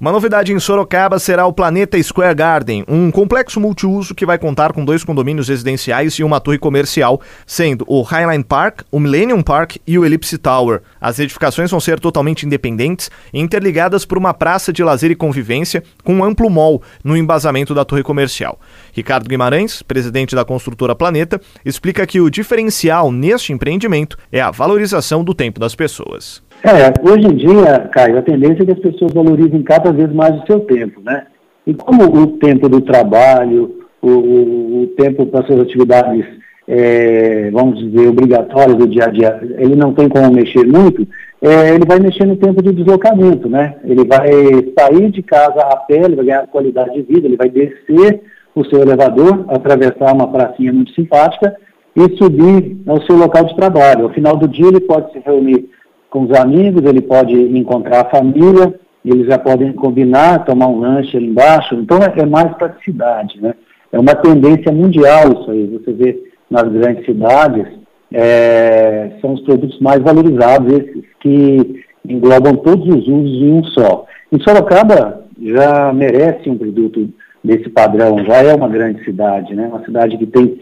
Uma 0.00 0.12
novidade 0.12 0.50
em 0.50 0.58
Sorocaba 0.58 1.18
será 1.18 1.44
o 1.44 1.52
Planeta 1.52 2.02
Square 2.02 2.34
Garden, 2.34 2.86
um 2.88 3.10
complexo 3.10 3.60
multiuso 3.60 4.14
que 4.14 4.24
vai 4.24 4.38
contar 4.38 4.72
com 4.72 4.82
dois 4.82 5.04
condomínios 5.04 5.48
residenciais 5.48 6.14
e 6.14 6.24
uma 6.24 6.40
torre 6.40 6.56
comercial, 6.56 7.20
sendo 7.46 7.84
o 7.86 8.00
Highline 8.00 8.42
Park, 8.42 8.80
o 8.90 8.98
Millennium 8.98 9.42
Park 9.42 9.76
e 9.86 9.98
o 9.98 10.04
Ellipse 10.06 10.38
Tower. 10.38 10.80
As 10.98 11.18
edificações 11.18 11.70
vão 11.70 11.78
ser 11.78 12.00
totalmente 12.00 12.46
independentes 12.46 13.10
e 13.30 13.40
interligadas 13.40 14.06
por 14.06 14.16
uma 14.16 14.32
praça 14.32 14.72
de 14.72 14.82
lazer 14.82 15.10
e 15.10 15.14
convivência 15.14 15.82
com 16.02 16.14
um 16.14 16.24
amplo 16.24 16.48
mall 16.48 16.80
no 17.04 17.14
embasamento 17.14 17.74
da 17.74 17.84
torre 17.84 18.02
comercial. 18.02 18.58
Ricardo 18.94 19.28
Guimarães, 19.28 19.82
presidente 19.82 20.34
da 20.34 20.46
construtora 20.46 20.94
Planeta, 20.94 21.38
explica 21.62 22.06
que 22.06 22.22
o 22.22 22.30
diferencial 22.30 23.12
neste 23.12 23.52
empreendimento 23.52 24.16
é 24.32 24.40
a 24.40 24.50
valorização 24.50 25.22
do 25.22 25.34
tempo 25.34 25.60
das 25.60 25.74
pessoas. 25.74 26.40
É, 26.62 26.92
hoje 27.08 27.26
em 27.26 27.36
dia, 27.36 27.88
Caio, 27.90 28.18
a 28.18 28.22
tendência 28.22 28.62
é 28.62 28.66
que 28.66 28.72
as 28.72 28.78
pessoas 28.78 29.12
valorizem 29.14 29.62
cada 29.62 29.90
vez 29.92 30.12
mais 30.12 30.42
o 30.42 30.46
seu 30.46 30.60
tempo, 30.60 31.00
né? 31.00 31.26
E 31.66 31.72
como 31.72 32.04
o 32.04 32.26
tempo 32.38 32.68
do 32.68 32.82
trabalho, 32.82 33.80
o, 34.02 34.82
o 34.82 34.86
tempo 34.96 35.24
para 35.24 35.46
suas 35.46 35.60
atividades, 35.60 36.26
é, 36.68 37.50
vamos 37.50 37.78
dizer, 37.78 38.08
obrigatórias 38.08 38.76
do 38.76 38.86
dia 38.86 39.06
a 39.06 39.08
dia, 39.08 39.40
ele 39.56 39.74
não 39.74 39.94
tem 39.94 40.08
como 40.08 40.30
mexer 40.32 40.66
muito, 40.66 41.08
é, 41.40 41.74
ele 41.74 41.86
vai 41.86 41.98
mexer 41.98 42.26
no 42.26 42.36
tempo 42.36 42.62
de 42.62 42.72
deslocamento, 42.72 43.48
né? 43.48 43.76
Ele 43.82 44.04
vai 44.04 44.28
sair 44.78 45.10
de 45.10 45.22
casa 45.22 45.62
a 45.62 45.76
pé, 45.76 46.02
ele 46.04 46.16
vai 46.16 46.26
ganhar 46.26 46.46
qualidade 46.48 46.92
de 46.92 47.02
vida, 47.02 47.26
ele 47.26 47.38
vai 47.38 47.48
descer 47.48 48.20
o 48.54 48.64
seu 48.66 48.82
elevador, 48.82 49.46
atravessar 49.48 50.12
uma 50.12 50.28
pracinha 50.28 50.72
muito 50.74 50.92
simpática 50.92 51.56
e 51.96 52.16
subir 52.18 52.76
ao 52.86 53.00
seu 53.02 53.16
local 53.16 53.44
de 53.44 53.56
trabalho. 53.56 54.04
Ao 54.04 54.12
final 54.12 54.36
do 54.36 54.46
dia, 54.46 54.68
ele 54.68 54.80
pode 54.80 55.10
se 55.12 55.20
reunir 55.20 55.70
com 56.10 56.24
os 56.24 56.32
amigos, 56.32 56.84
ele 56.84 57.00
pode 57.00 57.34
encontrar 57.34 58.02
a 58.02 58.10
família, 58.10 58.74
eles 59.04 59.26
já 59.26 59.38
podem 59.38 59.72
combinar, 59.72 60.44
tomar 60.44 60.66
um 60.66 60.80
lanche 60.80 61.16
ali 61.16 61.28
embaixo. 61.28 61.74
Então 61.76 61.98
é, 61.98 62.20
é 62.20 62.26
mais 62.26 62.52
praticidade, 62.56 63.40
né? 63.40 63.54
É 63.92 63.98
uma 63.98 64.14
tendência 64.14 64.72
mundial 64.72 65.32
isso 65.32 65.50
aí. 65.50 65.66
Você 65.66 65.92
vê 65.92 66.22
nas 66.50 66.64
grandes 66.70 67.04
cidades, 67.04 67.66
é, 68.12 69.12
são 69.20 69.34
os 69.34 69.40
produtos 69.42 69.78
mais 69.80 70.00
valorizados, 70.00 70.72
esses 70.72 71.04
que 71.20 71.84
englobam 72.04 72.56
todos 72.56 72.86
os 72.86 73.06
usos 73.06 73.42
em 73.42 73.52
um 73.52 73.64
só. 73.64 74.04
E 74.32 74.42
Sorocaba 74.42 75.24
já 75.40 75.92
merece 75.92 76.50
um 76.50 76.58
produto 76.58 77.08
desse 77.42 77.70
padrão, 77.70 78.22
já 78.24 78.42
é 78.42 78.54
uma 78.54 78.68
grande 78.68 79.02
cidade, 79.04 79.54
né? 79.54 79.66
Uma 79.68 79.84
cidade 79.84 80.18
que 80.18 80.26
tem 80.26 80.60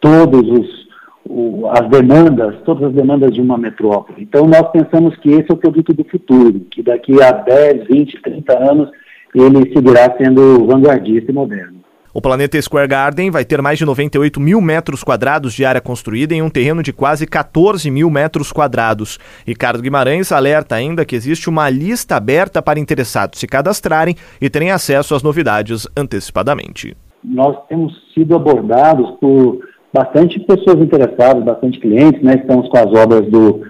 todos 0.00 0.48
os 0.48 0.85
o, 1.36 1.68
as 1.68 1.86
demandas, 1.90 2.56
todas 2.64 2.84
as 2.84 2.94
demandas 2.94 3.34
de 3.34 3.42
uma 3.42 3.58
metrópole. 3.58 4.22
Então, 4.22 4.46
nós 4.46 4.70
pensamos 4.70 5.14
que 5.18 5.28
esse 5.30 5.50
é 5.50 5.54
o 5.54 5.58
produto 5.58 5.92
do 5.92 6.04
futuro, 6.04 6.60
que 6.70 6.82
daqui 6.82 7.22
a 7.22 7.30
10, 7.30 7.86
20, 7.88 8.22
30 8.22 8.58
anos 8.58 8.90
ele 9.34 9.70
seguirá 9.70 10.16
sendo 10.16 10.66
vanguardista 10.66 11.30
e 11.30 11.34
moderno. 11.34 11.76
O 12.14 12.22
Planeta 12.22 12.60
Square 12.62 12.88
Garden 12.88 13.30
vai 13.30 13.44
ter 13.44 13.60
mais 13.60 13.78
de 13.78 13.84
98 13.84 14.40
mil 14.40 14.58
metros 14.62 15.04
quadrados 15.04 15.52
de 15.52 15.66
área 15.66 15.82
construída 15.82 16.34
em 16.34 16.40
um 16.40 16.48
terreno 16.48 16.82
de 16.82 16.90
quase 16.90 17.26
14 17.26 17.90
mil 17.90 18.08
metros 18.08 18.50
quadrados. 18.50 19.18
Ricardo 19.46 19.82
Guimarães 19.82 20.32
alerta 20.32 20.74
ainda 20.74 21.04
que 21.04 21.14
existe 21.14 21.50
uma 21.50 21.68
lista 21.68 22.16
aberta 22.16 22.62
para 22.62 22.80
interessados 22.80 23.38
se 23.38 23.46
cadastrarem 23.46 24.16
e 24.40 24.48
terem 24.48 24.70
acesso 24.70 25.14
às 25.14 25.22
novidades 25.22 25.86
antecipadamente. 25.94 26.96
Nós 27.22 27.58
temos 27.68 27.92
sido 28.14 28.34
abordados 28.34 29.10
por 29.20 29.60
bastante 29.96 30.38
pessoas 30.40 30.78
interessadas, 30.78 31.42
bastante 31.42 31.80
clientes, 31.80 32.22
né? 32.22 32.34
Estamos 32.34 32.68
com 32.68 32.76
as 32.76 32.92
obras 32.92 33.26
do 33.30 33.62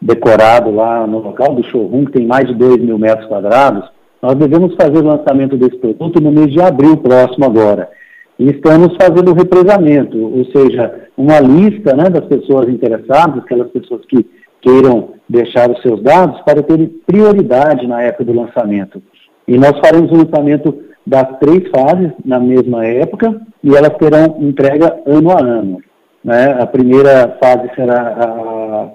decorado 0.00 0.70
lá 0.70 1.06
no 1.06 1.18
local 1.18 1.54
do 1.54 1.62
showroom, 1.64 2.06
que 2.06 2.12
tem 2.12 2.26
mais 2.26 2.48
de 2.48 2.54
2 2.54 2.78
mil 2.78 2.98
metros 2.98 3.28
quadrados. 3.28 3.84
Nós 4.22 4.34
devemos 4.36 4.74
fazer 4.76 4.98
o 4.98 5.06
lançamento 5.06 5.58
desse 5.58 5.76
produto 5.76 6.22
no 6.22 6.32
mês 6.32 6.50
de 6.50 6.60
abril 6.60 6.96
próximo 6.96 7.44
agora. 7.44 7.90
E 8.38 8.48
estamos 8.48 8.96
fazendo 8.96 9.30
o 9.30 9.34
represamento, 9.34 10.18
ou 10.18 10.44
seja, 10.46 11.08
uma 11.16 11.38
lista 11.38 11.94
né, 11.94 12.08
das 12.08 12.24
pessoas 12.24 12.68
interessadas, 12.68 13.38
aquelas 13.38 13.70
pessoas 13.70 14.00
que 14.06 14.26
queiram 14.62 15.10
deixar 15.28 15.70
os 15.70 15.80
seus 15.82 16.02
dados, 16.02 16.40
para 16.40 16.62
terem 16.62 16.88
prioridade 17.06 17.86
na 17.86 18.00
época 18.02 18.24
do 18.24 18.32
lançamento. 18.32 19.02
E 19.46 19.58
nós 19.58 19.78
faremos 19.78 20.10
o 20.10 20.16
lançamento 20.16 20.74
das 21.06 21.38
três 21.38 21.68
fases 21.68 22.12
na 22.24 22.40
mesma 22.40 22.84
época 22.86 23.40
e 23.62 23.74
elas 23.74 23.96
terão 23.98 24.36
entrega 24.40 25.02
ano 25.06 25.30
a 25.30 25.42
ano. 25.42 25.78
Né? 26.24 26.56
A 26.58 26.66
primeira 26.66 27.36
fase 27.42 27.70
será 27.74 28.00
a, 28.00 28.88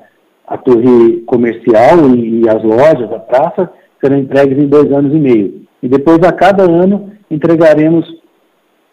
a 0.55 0.57
torre 0.57 1.21
comercial 1.27 2.09
e, 2.15 2.41
e, 2.41 2.49
as 2.49 2.63
lojas, 2.63 3.11
a 3.11 3.19
praça, 3.19 3.69
serão 4.01 4.17
entregues 4.17 4.57
em 4.57 4.67
dois 4.67 4.91
anos 4.91 5.13
e 5.13 5.19
meio. 5.19 5.61
E 5.83 5.87
depois, 5.87 6.19
a 6.23 6.31
cada 6.31 6.63
ano, 6.63 7.11
entregaremos 7.29 8.05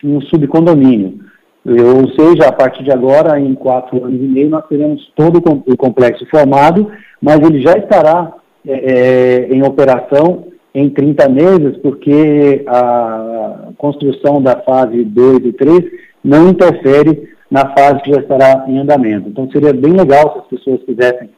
um 0.04 0.20
subcondomínio. 0.20 1.18
Ou 1.64 2.08
seja, 2.10 2.48
a 2.48 2.52
partir 2.52 2.84
de 2.84 2.92
agora, 2.92 3.40
em 3.40 3.54
quatro 3.54 4.04
anos 4.04 4.20
e 4.20 4.26
meio, 4.26 4.50
nós 4.50 4.66
teremos 4.68 5.10
todo 5.16 5.42
o 5.66 5.76
complexo 5.76 6.24
formado, 6.26 6.92
mas 7.20 7.40
ele 7.40 7.60
já 7.62 7.72
estará 7.72 8.34
é, 8.64 9.48
é 9.48 9.48
em 9.48 9.66
operação 9.66 10.44
em 10.76 10.90
30 10.90 11.26
meses, 11.30 11.78
porque 11.78 12.62
a 12.66 13.70
construção 13.78 14.42
da 14.42 14.60
fase 14.60 15.02
2 15.04 15.46
e 15.46 15.52
3 15.54 15.84
não 16.22 16.50
interfere 16.50 17.30
na 17.50 17.74
fase 17.74 18.02
que 18.02 18.10
já 18.10 18.20
estará 18.20 18.66
em 18.68 18.78
andamento. 18.78 19.26
Então, 19.26 19.50
seria 19.50 19.72
bem 19.72 19.94
legal 19.94 20.34
se 20.34 20.38
as 20.40 20.46
pessoas 20.48 20.82
quisessem 20.82 21.30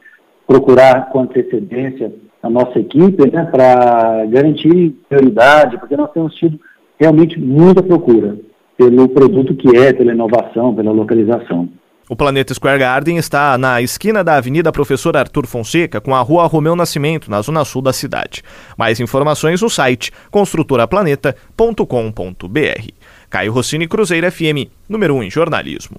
procurar 0.45 1.09
com 1.09 1.21
antecedência 1.21 2.11
a 2.43 2.49
nossa 2.49 2.79
equipe, 2.79 3.31
né, 3.31 3.45
para 3.45 4.25
garantir 4.25 4.93
prioridade, 5.07 5.77
porque 5.77 5.95
nós 5.95 6.11
temos 6.11 6.35
tido 6.35 6.59
realmente 6.99 7.39
muita 7.39 7.81
procura 7.81 8.37
pelo 8.77 9.07
produto 9.07 9.55
que 9.55 9.73
é, 9.77 9.93
pela 9.93 10.11
inovação, 10.11 10.75
pela 10.75 10.91
localização. 10.91 11.69
O 12.11 12.15
Planeta 12.15 12.55
Square 12.55 12.79
Garden 12.79 13.17
está 13.17 13.55
na 13.55 13.83
esquina 13.83 14.23
da 14.23 14.37
Avenida 14.37 14.71
Professor 14.71 15.15
Arthur 15.15 15.45
Fonseca 15.45 16.01
com 16.01 16.15
a 16.15 16.21
Rua 16.21 16.47
Romeu 16.47 16.75
Nascimento, 16.75 17.29
na 17.29 17.39
zona 17.39 17.63
sul 17.63 17.83
da 17.83 17.93
cidade. 17.93 18.41
Mais 18.75 18.99
informações 18.99 19.61
no 19.61 19.69
site 19.69 20.11
construtoraplaneta.com.br. 20.31 22.93
Caio 23.29 23.51
Rossini 23.51 23.87
Cruzeiro 23.87 24.31
FM, 24.31 24.71
número 24.89 25.13
1 25.17 25.23
em 25.25 25.29
jornalismo. 25.29 25.97